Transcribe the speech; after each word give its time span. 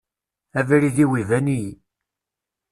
Abrid-iw 0.59 1.11
iban-iyi. 1.21 1.73